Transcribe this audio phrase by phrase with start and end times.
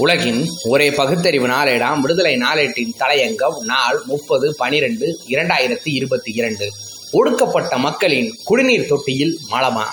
[0.00, 6.70] உலகின் ஒரே பகுத்தறிவு நாளேடாம் விடுதலை நாளேட்டின் தலையங்கம் நாள் முப்பது பனிரெண்டு இரண்டாயிரத்தி இருபத்தி இரண்டு.
[7.10, 9.84] ஒடுக்கப்பட்ட மக்களின் குடிநீர் தொட்டியில் மலமா?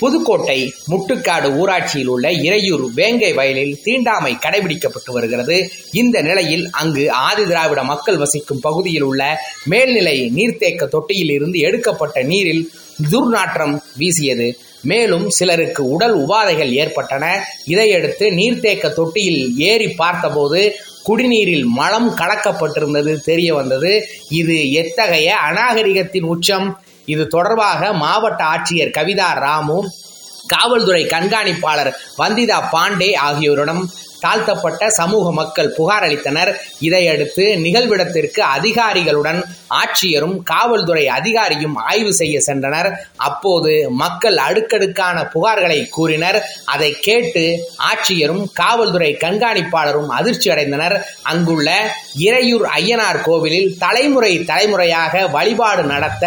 [0.00, 0.58] புதுக்கோட்டை
[0.90, 5.56] முட்டுக்காடு ஊராட்சியில் உள்ள இறையூர் வேங்கை வயலில் தீண்டாமை கடைபிடிக்கப்பட்டு வருகிறது.
[5.92, 9.22] இந்த நிலையில் அங்கு ஆதி திராவிட மக்கள் வசிக்கும் பகுதியில் உள்ள
[9.64, 12.70] மேல்நிலை நீர்த்தேக்க தொட்டியில் இருந்து எடுக்கப்பட்ட நீரில்
[13.10, 14.48] துர்நாற்றம் வீசியது.
[14.82, 17.24] மேலும் சிலருக்கு உடல் உபாதைகள் ஏற்பட்டன.
[17.66, 20.60] இதையடுத்து நீர்த்தேக்க தொட்டியில் ஏறி பார்த்தபோது
[21.08, 23.92] குடிநீரில் மலம் கலக்கப்பட்டிருந்தது தெரிய வந்தது
[24.30, 26.68] இது எத்தகைய அநாகரிகத்தின் உச்சம்?
[27.14, 29.78] இது தொடர்பாக மாவட்ட ஆட்சியர் கவிதா ராமு
[30.46, 31.90] காவல்துறை கண்காணிப்பாளர்
[32.22, 33.82] வந்திதா பாண்டே ஆகியோரிடம்
[34.24, 36.50] தாழ்த்தப்பட்ட சமூக மக்கள் புகார் அளித்தனர்.
[36.86, 39.38] இதையடுத்து நிகழ்விடத்திற்கு அதிகாரிகளுடன்
[39.78, 42.88] ஆட்சியரும் காவல்துறை அதிகாரியும் ஆய்வு செய்ய சென்றனர்.
[43.28, 46.38] அப்போது மக்கள் அடுக்கடுக்கான புகார்களை கூறினர்.
[46.74, 47.44] அதை கேட்டு
[47.90, 50.96] ஆட்சியரும் காவல்துறை கண்காணிப்பாளரும் அதிர்ச்சி அடைந்தனர்.
[51.32, 51.70] அங்குள்ள
[52.28, 56.26] இறையூர் ஐயனார் கோவிலில் தலைமுறை தலைமுறையாக வழிபாடு நடத்த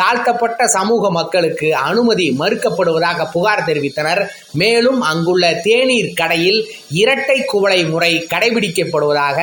[0.00, 4.22] தாழ்த்தப்பட்ட சமூக மக்களுக்கு அனுமதி மறுக்கப்படுவதாக புகார் தெரிவித்தனர்.
[4.60, 6.60] மேலும் அங்குள்ள தேநீர் கடையில்
[7.00, 9.38] இரட்டை குவளை முறை கடைபிடிக்கப்படுவதாக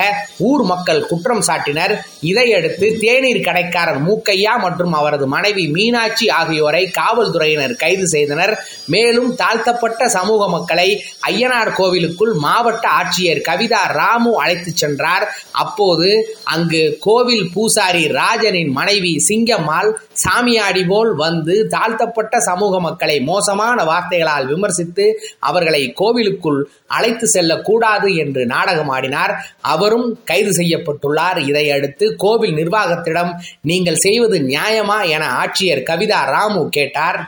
[0.49, 1.93] ஊர் மக்கள் குற்றம் சாட்டினர்.
[2.31, 8.53] இதையடுத்து தேநீர் கடைக்காரர் மூக்கையா மற்றும் அவரது மனைவி மீனாட்சி ஆகியோரை காவல்துறையினர் கைது செய்தனர்.
[8.95, 10.89] மேலும் தாழ்த்தப்பட்ட சமூக மக்களை
[11.29, 15.27] ஐயனார் கோவிலுக்குள் மாவட்ட ஆட்சியர் கவிதா ராமு அழைத்துச் சென்றார்.
[15.63, 16.09] அப்போது
[16.55, 19.91] அங்கு கோவில் பூசாரி ராஜனின் மனைவி சிங்கம்மாள்
[20.23, 25.05] சாமி சாமியாடி போல் வந்து தாழ்த்தப்பட்ட சமூக மக்களை மோசமான வார்த்தைகளால் விமர்சித்து
[25.39, 29.33] அவர்களை கோவிலுக்குள் அழைத்து செல்லக்கூடாது என்று நாடகமாடினார்.
[29.61, 31.39] அவரும் கைது செய்யப்பட்டுள்ளார்.
[31.47, 34.99] இதையடுத்து கோவில் நிர்வாகத்திடம் நீங்கள் செய்வது நியாயமா?
[35.09, 37.19] என ஆட்சியர் கவிதா ராமு கேட்டார்.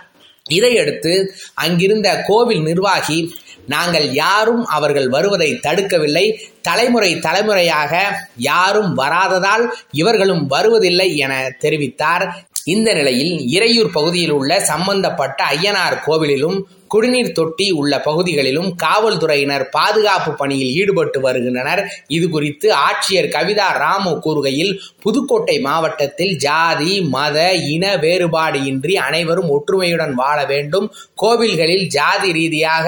[0.50, 1.14] இதையடுத்து
[1.54, 3.18] அங்கிருந்த கோவில் நிர்வாகி
[3.68, 6.40] நாங்கள் யாரும் அவர்கள் வருவதை தடுக்கவில்லை.
[6.62, 12.30] தலைமுறை தலைமுறையாக யாரும் வராததால் இவர்களும் வருவதில்லை என தெரிவித்தார்.
[12.66, 16.62] இந்த நிலையில் இறையூர் பகுதியில் உள்ள சம்பந்தப்பட்ட ஐயனார் கோவிலிலும்
[16.94, 21.82] குடிநீர் தொட்டி உள்ள பகுதிகளிலும் காவல்துறையினர் பாதுகாப்பு பணியில் ஈடுபட்டு வருகின்றனர்.
[22.08, 24.74] இது குறித்து ஆட்சியர் கவிதா ராமு கூறுகையில்
[25.04, 30.88] புதுக்கோட்டை மாவட்டத்தில் ஜாதி மத இன வேறுபாடு இன்றி அனைவரும் ஒற்றுமையுடன் வாழ வேண்டும்.
[31.24, 32.88] கோவில்களில் ஜாதி ரீதியாக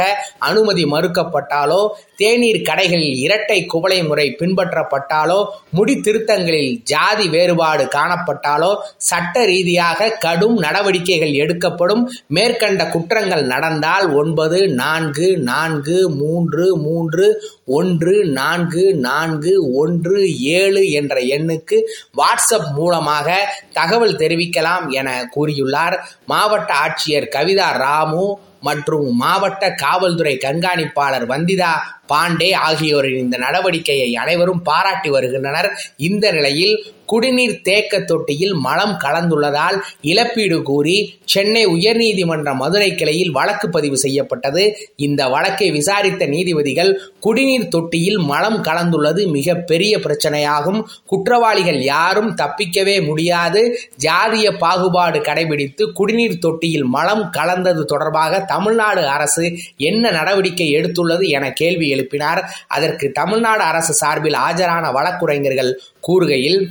[0.50, 1.82] அனுமதி மறுக்கப்பட்டாலோ
[2.16, 5.40] தேநீர் கடைகளில் இரட்டை குவளை முறை பின்பற்றப்பட்டாலோ
[5.70, 8.72] முடி திருத்தங்களில் ஜாதி வேறுபாடு காணப்பட்டாலோ
[9.10, 12.04] சட்ட ரீதியாக கடும் நடவடிக்கைகள் எடுக்கப்படும்.
[12.28, 17.26] மேற்கண்ட குற்றங்கள் நடந்தால் ஒன்பது நான்கு நான்கு மூன்று மூன்று
[17.72, 20.20] ஒன்று நான்கு நான்கு ஒன்று
[20.54, 21.80] ஏழு என்ற எண்ணுக்கு
[22.18, 23.38] வாட்ஸ்அப் மூலமாக
[23.74, 28.26] தகவல் தெரிவிக்கலாம் என கூறியுள்ளார் மாவட்ட ஆட்சியர் கவிதா ராமு
[28.62, 31.74] மற்றும் மாவட்ட காவல்துறை கண்காணிப்பாளர் வந்திதா
[32.12, 35.70] பாண்டே ஆகியோரின் இந்த நடவடிக்கையை அனைவரும் பாராட்டி வருகின்றனர்.
[35.98, 43.98] இந்த நிலையில் குடிநீர் தேக்க தொட்டியில் மலம் கலந்துள்ளதால் இழப்பீடு கூறி சென்னை உயர்நீதிமன்ற மதுரை கிளையில் வழக்கு பதிவு
[43.98, 44.64] செய்யப்பட்டது.
[44.96, 50.80] இந்த வழக்கை விசாரித்த நீதிபதிகள் குடிநீர் தொட்டியில் மலம் கலந்துள்ளது மிக பெரிய பிரச்சனையாகும்.
[51.06, 53.64] குற்றவாளிகள் யாரும் தப்பிக்கவே முடியாது.
[54.00, 59.46] ஜாதிய பாகுபாடு கடைபிடித்து குடிநீர் தொட்டியில் மலம் கலந்தது தொடர்பாக தமிழ்நாடு அரசு
[59.82, 62.44] என்ன நடவடிக்கை எடுத்துள்ளது என கேள்வி எழுப்பினார்.
[62.68, 65.72] அதற்கு தமிழ்நாடு அரசு சார்பில் ஆஜரான வழக்குரைஞர்கள்
[66.08, 66.68] கூறுகையில்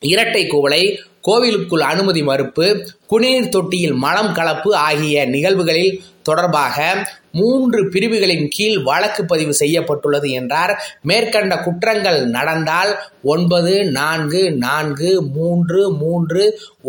[0.00, 2.66] இரட்டை குவளை கோவிலுக்குள் அனுமதி மறுப்பு
[3.06, 5.92] குடிநீர் தொட்டியில் மலம் கலப்பு ஆகிய நிகழ்வுகளில்
[6.22, 6.76] தொடர்பாக
[7.32, 10.72] மூன்று பிரிவுகளின் கீழ் வழக்கு பதிவு செய்யப்பட்டுள்ளது என்றார்.
[11.02, 12.92] மேற்கண்ட குற்றங்கள் நடந்தால்
[13.22, 16.44] ஒன்பது நான்கு நான்கு மூன்று மூன்று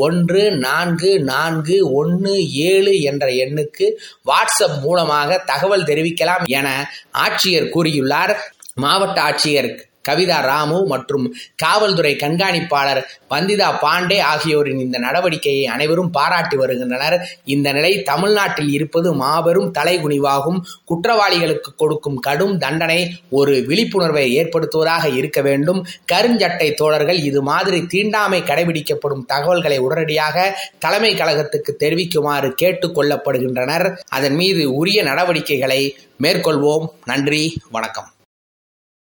[0.06, 2.36] ஒன்று நான்கு நான்கு ஒன்று
[2.70, 3.88] ஏழு என்ற எண்ணுக்கு
[4.26, 6.70] வாட்ஸ்அப் மூலமாக தகவல் தெரிவிக்கலாம் என
[7.26, 8.36] ஆட்சியர் கூறியுள்ளார்.
[8.76, 9.70] மாவட்ட ஆட்சியர்
[10.08, 17.18] கவிதா ராமு மற்றும் காவல்துறை கண்காணிப்பாளர் வந்திதா பாண்டே ஆகியோரின் இந்த நடவடிக்கையை அனைவரும் பாராட்டி வருகின்றனர்.
[17.46, 20.60] இந்த நிலை தமிழ்நாட்டில் இருப்பது மாபெரும் தலைகுனிவாகும்.
[20.84, 25.86] குற்றவாளிகளுக்கு கொடுக்கும் கடும் தண்டனை ஒரு விழிப்புணர்வை ஏற்படுத்துவதாக இருக்க வேண்டும்.
[26.12, 33.98] கருஞ்சட்டை தோழர்கள் இது மாதிரி தீண்டாமை கடைபிடிக்கப்படும் தகவல்களை உடனடியாக தலைமை கழகத்துக்கு தெரிவிக்குமாறு கேட்டுக் கொள்ளப்படுகின்றனர்.
[34.08, 36.86] அதன் மீது உரிய நடவடிக்கைகளை மேற்கொள்வோம்.
[37.06, 38.12] நன்றி வணக்கம்.